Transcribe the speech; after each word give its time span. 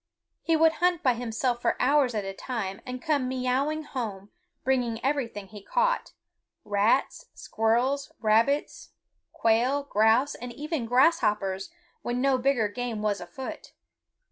He 0.41 0.55
would 0.55 0.71
hunt 0.81 1.03
by 1.03 1.13
himself 1.13 1.61
for 1.61 1.79
hours 1.79 2.15
at 2.15 2.25
a 2.25 2.33
time, 2.33 2.81
and 2.87 3.03
come 3.03 3.27
meowing 3.27 3.83
home, 3.83 4.31
bringing 4.63 4.99
everything 5.05 5.49
he 5.49 5.61
caught, 5.61 6.13
rats, 6.65 7.27
squirrels, 7.35 8.11
rabbits, 8.19 8.93
quail, 9.31 9.83
grouse, 9.83 10.33
and 10.33 10.51
even 10.53 10.87
grasshoppers 10.87 11.69
when 12.01 12.19
no 12.19 12.39
bigger 12.39 12.67
game 12.67 13.03
was 13.03 13.21
afoot. 13.21 13.73